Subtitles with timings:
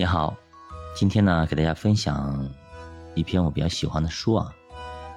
[0.00, 0.34] 你好，
[0.96, 2.48] 今天呢，给大家分享
[3.14, 4.50] 一篇我比较喜欢的书啊，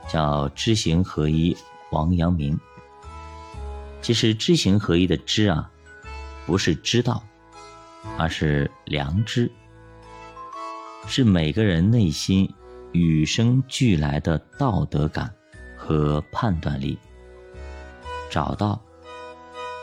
[0.10, 1.54] 叫《知行合一》，
[1.92, 2.60] 王阳明。
[4.02, 5.72] 其实“知行合一”的“知”啊，
[6.46, 7.24] 不是知道，
[8.18, 9.50] 而是良知，
[11.08, 12.54] 是每个人内心
[12.92, 15.34] 与生俱来的道德感
[15.78, 17.00] 和判断力。
[18.30, 18.78] 找到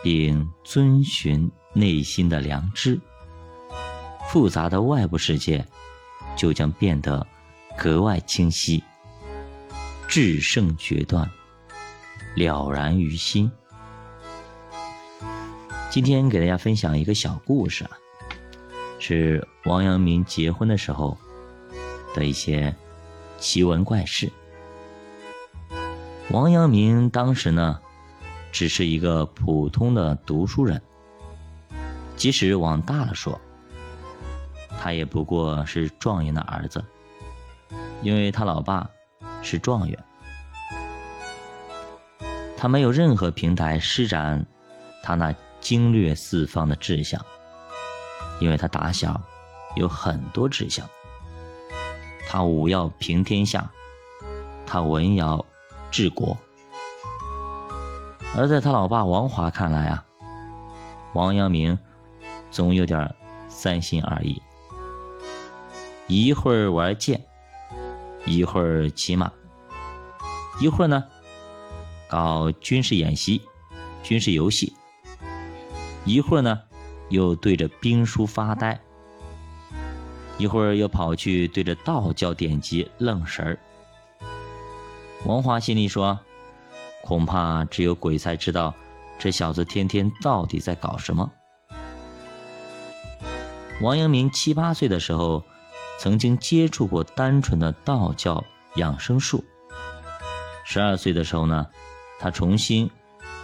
[0.03, 3.01] 并遵循内心的良知。
[4.31, 5.67] 复杂的外部世界
[6.37, 7.27] 就将变得
[7.77, 8.81] 格外清晰，
[10.07, 11.29] 制胜决断，
[12.37, 13.51] 了然于心。
[15.91, 17.91] 今天给大家分享一个小故事啊，
[19.01, 21.19] 是王阳明结婚的时候
[22.15, 22.73] 的一些
[23.37, 24.31] 奇闻怪事。
[26.31, 27.81] 王阳明当时呢，
[28.53, 30.81] 只是一个普通的读书人，
[32.15, 33.41] 即使往大了说。
[34.83, 36.83] 他也不过是状元的儿子，
[38.01, 38.89] 因为他老爸
[39.43, 40.05] 是状元，
[42.57, 44.47] 他没有任何平台施展
[45.03, 47.23] 他那经略四方的志向，
[48.41, 49.21] 因为他打小
[49.77, 50.89] 有很多志向，
[52.27, 53.71] 他武要平天下，
[54.67, 55.45] 他文要
[55.91, 56.35] 治国，
[58.35, 60.03] 而在他老爸王华看来啊，
[61.13, 61.79] 王阳明
[62.51, 63.15] 总有点
[63.47, 64.41] 三心二意。
[66.13, 67.25] 一会儿玩剑，
[68.27, 69.31] 一会儿骑马，
[70.61, 71.05] 一会儿呢
[72.09, 73.41] 搞军事演习、
[74.03, 74.75] 军事游戏，
[76.05, 76.61] 一会儿呢
[77.11, 78.81] 又对着兵书发呆，
[80.37, 83.57] 一会儿又跑去对着道教典籍愣神儿。
[85.27, 86.19] 王华心里说
[87.07, 88.75] ：“恐怕只有鬼才知道，
[89.17, 91.31] 这小子天天到底在搞什么。”
[93.81, 95.45] 王阳明七八岁的时候。
[96.01, 98.43] 曾经接触过单纯的道教
[98.77, 99.45] 养生术。
[100.65, 101.67] 十二岁的时候呢，
[102.19, 102.91] 他重新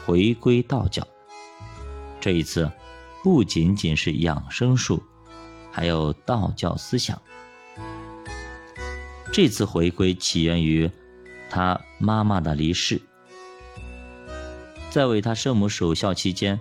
[0.06, 1.06] 回归道教。
[2.18, 2.72] 这一次，
[3.22, 5.02] 不仅仅是养生术，
[5.70, 7.20] 还有道教思想。
[9.30, 10.90] 这次回归起源于
[11.50, 12.98] 他妈妈的离世。
[14.88, 16.58] 在为他生母守孝期间，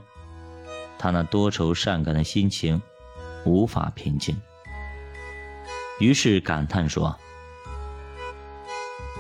[1.00, 2.82] 他那多愁善感的心情
[3.46, 4.36] 无法平静。
[5.98, 7.18] 于是感叹说：“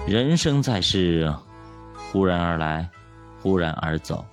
[0.05, 1.33] 人生在世，
[2.11, 2.89] 忽然而来，
[3.41, 4.25] 忽然而走，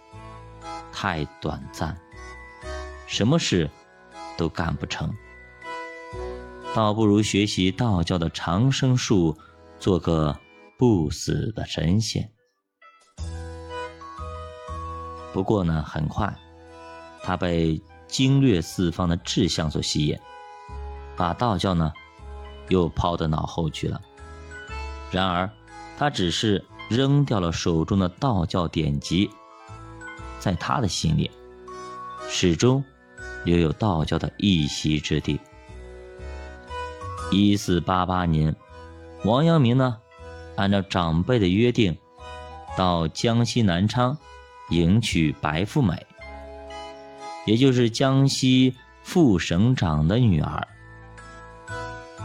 [0.92, 1.96] 太短暂，
[3.06, 3.70] 什么事
[4.36, 5.08] 都干不成。
[6.74, 9.38] 倒不如学习道教的长生术，
[9.78, 10.36] 做个
[10.76, 12.28] 不死的神仙。
[15.32, 16.34] 不过呢，很快，
[17.22, 20.18] 他被经略四方的志向所吸引，
[21.16, 21.92] 把道教呢。”
[22.68, 24.00] 又抛到脑后去了。
[25.10, 25.50] 然而，
[25.98, 29.30] 他只是扔掉了手中的道教典籍，
[30.38, 31.30] 在他的心里，
[32.28, 32.82] 始终
[33.44, 35.38] 留有道教的一席之地。
[37.30, 38.54] 一四八八年，
[39.24, 39.98] 王阳明呢，
[40.56, 41.96] 按照长辈的约定，
[42.76, 44.16] 到江西南昌
[44.70, 46.06] 迎娶白富美，
[47.46, 50.68] 也就是江西副省长的女儿。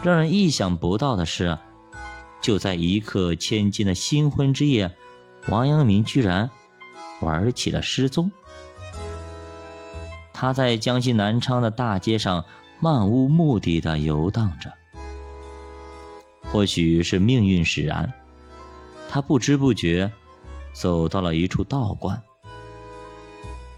[0.04, 1.58] 让人意想不到的是，
[2.42, 4.96] 就在一刻千金的新婚之夜，
[5.50, 6.50] 王阳明居然
[7.22, 8.32] 玩起了失踪。
[10.32, 12.46] 他在江西南昌的大街上
[12.80, 14.72] 漫无目的的游荡着。
[16.44, 18.14] 或许是命运使然，
[19.10, 20.10] 他不知不觉
[20.74, 22.22] 走到了一处道观。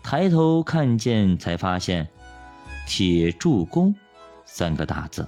[0.03, 2.07] 抬头看见，才发现
[2.85, 3.95] “铁柱宫”
[4.45, 5.27] 三个大字。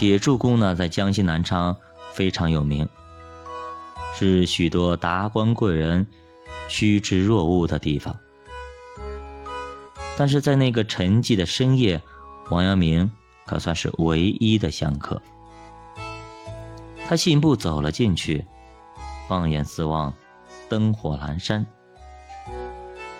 [0.00, 1.76] 铁柱宫呢，在江西南昌
[2.10, 2.88] 非常有名，
[4.14, 6.06] 是许多达官贵人
[6.70, 8.18] 趋之若鹜的地方。
[10.16, 12.00] 但是在那个沉寂的深夜，
[12.48, 13.12] 王阳明
[13.44, 15.20] 可算是唯一的香客。
[17.06, 18.42] 他信步走了进去，
[19.28, 20.10] 放眼四望，
[20.70, 21.66] 灯火阑珊，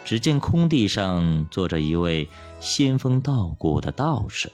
[0.03, 2.27] 只见空地上坐着一位
[2.59, 4.51] 仙风道骨的道士。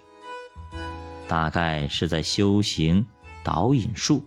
[1.29, 3.07] 大概是在修行
[3.43, 4.25] 导引术。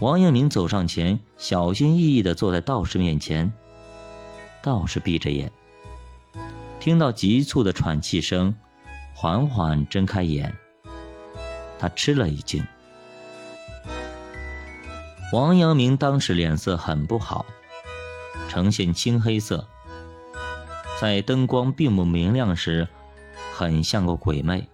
[0.00, 3.52] 王阳明走上前，小心翼翼地坐在道士面前。
[4.62, 5.50] 道士闭着眼，
[6.80, 8.54] 听到急促的喘气声，
[9.14, 10.54] 缓缓睁开眼。
[11.78, 12.64] 他吃了一惊。
[15.32, 17.44] 王阳明当时脸色很不好，
[18.48, 19.66] 呈现青黑色。
[21.00, 22.88] 在灯光并不明亮时。
[23.54, 24.68] 很像个鬼魅。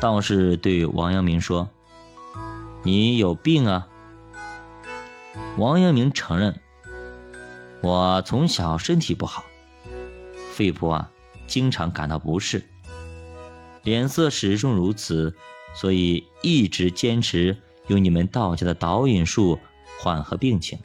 [0.00, 1.68] 道士对王阳明说
[2.84, 3.88] ：“你有病啊！”
[5.58, 6.60] 王阳明承认
[7.82, 9.44] ：“我从小身体不好，
[10.52, 11.10] 肺部啊
[11.48, 12.62] 经常感到不适，
[13.82, 15.34] 脸色始终如此，
[15.74, 17.56] 所以一直坚持
[17.88, 19.58] 用你们道家的导引术
[20.00, 20.78] 缓和病情。”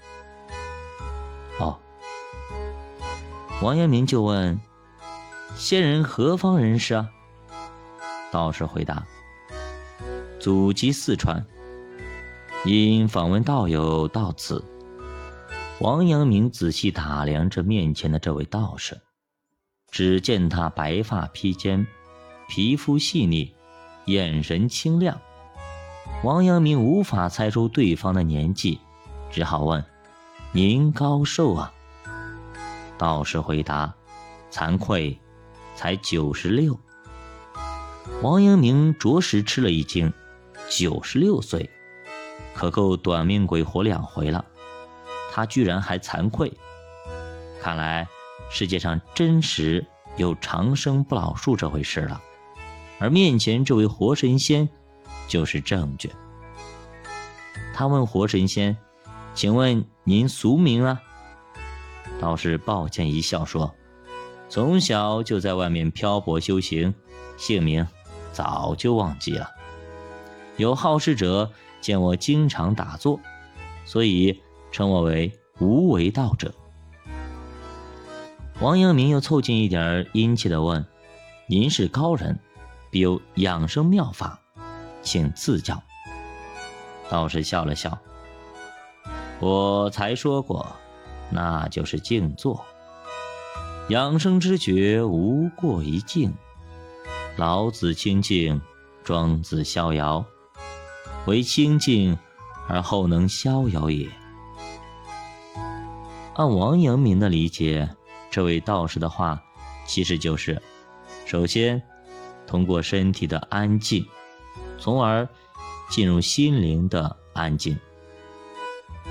[1.60, 1.78] 哦，
[3.62, 4.60] 王阳明就问
[5.56, 7.10] ：“仙人何方人士啊？”
[8.34, 9.06] 道士回答
[10.42, 11.46] ：“祖籍四川，
[12.66, 14.66] 因访问道友到此。”
[15.80, 19.00] 王阳明仔细打量着面前的这位道士，
[19.92, 21.86] 只见他白发披肩，
[22.50, 23.54] 皮肤细腻，
[24.06, 25.22] 眼神清亮。
[26.24, 28.80] 王阳明无法猜出对方的年纪，
[29.30, 29.86] 只好问
[30.54, 31.72] ：“您高寿啊？”
[32.98, 33.94] 道士回答
[34.50, 35.16] ：“惭愧，
[35.76, 36.76] 才九十六。”
[38.22, 40.12] 王阳明着实吃了一惊，
[40.70, 41.70] 九十六岁，
[42.54, 44.46] 可够短命鬼活两回了。
[45.32, 46.54] 他居然还惭愧，
[47.62, 48.08] 看来
[48.50, 49.86] 世界上真实
[50.16, 52.22] 有长生不老术这回事了。
[53.00, 54.70] 而面前这位活神仙
[55.28, 56.12] 就是证据。
[57.74, 58.78] 他问活神仙
[59.34, 61.02] ：“请问您俗名啊？”
[62.22, 63.74] 道士抱歉一笑说
[64.54, 66.94] ：“从小就在外面漂泊修行，
[67.38, 67.88] 姓名。”
[68.32, 69.50] 早就忘记了。
[70.58, 71.52] 有好事者
[71.82, 73.20] 见我经常打坐，
[73.84, 74.40] 所以
[74.72, 76.54] 称我为无为道者。
[78.60, 80.86] 王阳明又凑近一点，殷切地问
[81.50, 82.40] ：“您是高人，
[82.92, 84.40] 必有养生妙法，
[85.02, 85.82] 请赐教。”
[87.10, 87.98] 道士笑了笑
[89.42, 90.76] ：“我才说过，
[91.32, 92.64] 那就是静坐。
[93.90, 96.34] 养生之诀，无过于静。”
[97.36, 98.62] 老子清静，
[99.04, 100.24] 庄子逍遥，
[101.26, 102.18] 唯清静
[102.68, 104.08] 而后能逍遥也。
[106.36, 107.90] 按王阳明的理解，
[108.30, 109.42] 这位道士的话，
[109.86, 110.62] 其实就是：
[111.26, 111.82] 首先，
[112.48, 114.06] 通过身体的安静，
[114.80, 115.28] 从而
[115.90, 117.78] 进入心灵的安静。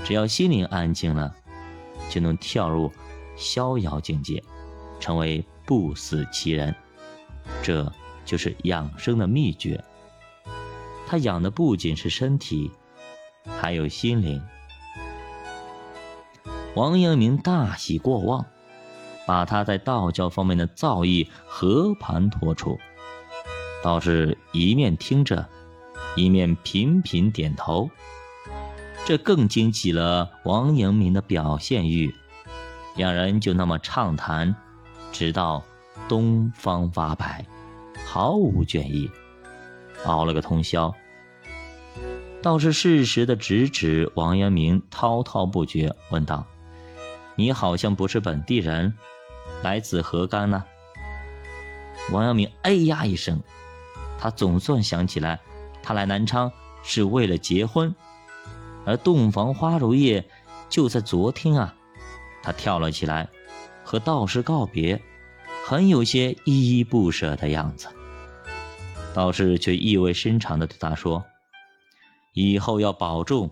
[0.03, 1.33] 只要心灵安静了，
[2.09, 2.91] 就能跳入
[3.35, 4.41] 逍遥境界，
[5.03, 6.73] 成为不死其人。
[7.61, 7.91] 这。
[8.25, 9.83] 就是养生的秘诀。
[11.05, 12.71] 他养的不仅是身体，
[13.59, 14.41] 还有心灵。
[16.73, 18.45] 王阳明大喜过望，
[19.27, 22.79] 把他在道教方面的造诣和盘托出。
[23.83, 25.49] 道士一面听着，
[26.15, 27.89] 一面频频点头，
[29.05, 32.15] 这更激起了王阳明的表现欲。
[32.95, 34.55] 两人就那么畅谈，
[35.13, 35.63] 直到
[36.09, 37.45] 东方发白。
[38.05, 39.09] 毫无倦意，
[40.05, 40.93] 熬了个通宵。
[42.41, 46.45] 倒是适时的指指王阳明，滔滔不绝，问道
[47.35, 48.93] ：“你好像不是本地人，
[49.63, 50.65] 来自何干呢？”
[52.11, 53.41] 王阳明哎呀一声，
[54.19, 55.39] 他总算想起来，
[55.81, 56.51] 他来南昌
[56.83, 57.95] 是为了结婚，
[58.85, 60.23] 而洞房花烛夜
[60.69, 61.73] 就在昨天啊！
[62.43, 63.29] 他跳了起来，
[63.83, 65.01] 和道士告别，
[65.65, 67.87] 很有些依依不舍的样子。
[69.13, 71.23] 道士却意味深长地对他说
[72.33, 73.51] ：“以后要保重，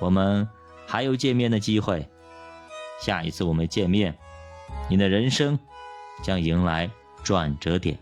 [0.00, 0.48] 我们
[0.86, 2.08] 还有见面的机会。
[3.00, 4.16] 下一次我们见面，
[4.88, 5.58] 你的人生
[6.22, 6.90] 将迎来
[7.22, 7.98] 转折点。”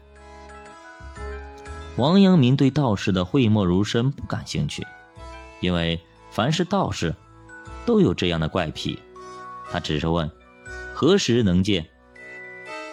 [1.97, 4.87] 王阳明对道士的讳莫如深不感兴趣，
[5.59, 6.01] 因为
[6.31, 7.13] 凡是道士
[7.85, 9.01] 都有这样的怪癖。
[9.73, 10.31] 他只是问
[11.01, 11.87] ：“何时能见？”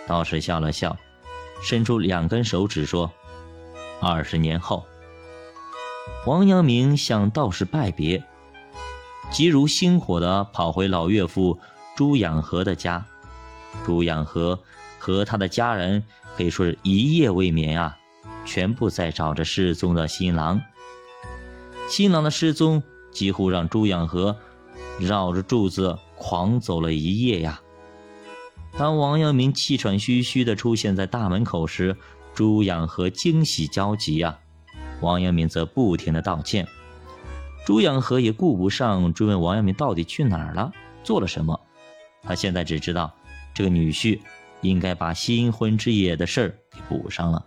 [0.05, 0.95] 道士笑了笑，
[1.63, 3.11] 伸出两根手指说。
[3.99, 4.85] 二十年后，
[6.27, 8.23] 王阳明向道士拜别，
[9.31, 11.59] 急如星火的跑回老岳父
[11.95, 13.03] 朱养和的家。
[13.83, 14.59] 朱养和
[14.99, 16.03] 和他的家人
[16.37, 17.97] 可以说是一夜未眠啊，
[18.45, 20.61] 全部在找着失踪的新郎。
[21.89, 24.37] 新郎的失踪几乎让朱养和
[24.99, 27.59] 绕着柱子狂走了一夜呀。
[28.77, 31.95] 当王阳明气喘吁吁地出现在大门口时，
[32.33, 34.37] 朱养和惊喜交集呀，
[34.99, 36.67] 王阳明则不停的道歉。
[37.65, 40.71] 朱养和也顾不上追问王阳明到底去哪儿了，
[41.03, 41.59] 做了什么。
[42.21, 43.15] 他现在只知道，
[43.53, 44.19] 这个女婿
[44.59, 47.45] 应该把新婚之夜的事儿给补上了。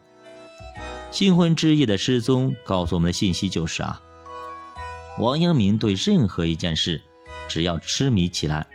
[1.11, 4.01] 新婚之夜的失踪，告诉我们的信息就是啊，
[5.19, 7.03] 王阳明对任何一件事，
[7.49, 8.67] 只要痴迷起来，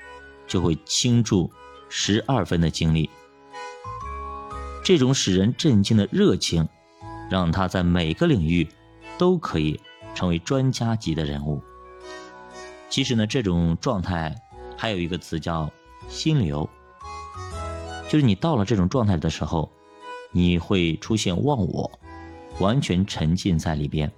[0.45, 1.51] 就会倾注
[1.95, 3.07] 十二分的精力。
[4.83, 6.67] 这种使人震惊的热情，
[7.29, 8.67] 让他在每个领域
[9.15, 9.79] 都可以
[10.15, 11.61] 成为专家级的人物。
[12.89, 14.35] 其实呢，这种状态
[14.75, 15.71] 还有一个词叫
[16.09, 16.67] “心流”，
[18.09, 19.71] 就是你到了这种状态的时候，
[20.31, 21.91] 你会出现忘我，
[22.59, 24.11] 完全沉浸在里边。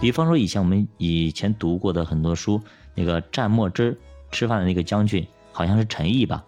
[0.00, 2.58] 比方说，以前我们以前读过的很多书，
[2.94, 4.00] 那个蘸墨汁
[4.32, 6.42] 吃饭的那个将军，好像是陈毅吧？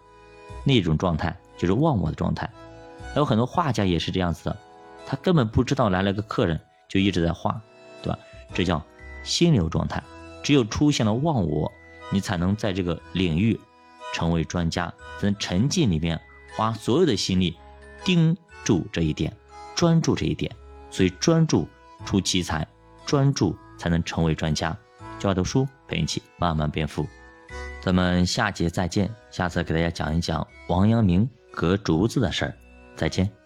[0.63, 2.49] 那种状态就是忘我的状态。
[3.13, 4.57] 还有很多画家也是这样子的，
[5.05, 7.61] 他根本不知道来了个客人，就一直在画，
[8.01, 8.19] 对吧？
[8.53, 8.81] 这叫
[9.23, 10.01] 心流状态。
[10.43, 11.71] 只有出现了忘我，
[12.09, 13.59] 你才能在这个领域
[14.13, 14.87] 成为专家，
[15.19, 16.19] 才能沉浸里面，
[16.55, 17.55] 花所有的心力
[18.03, 19.31] 盯住这一点，
[19.75, 20.51] 专注这一点。
[20.89, 21.67] 所以专注
[22.05, 22.67] 出奇才，
[23.05, 24.75] 专注才能成为专家。
[25.19, 27.05] 就爱读书，陪你一起慢慢变富。
[27.81, 32.53] 咱们下节再见，下次给大家讲一讲王阳明和竹子的事儿。
[32.95, 33.40] 再见。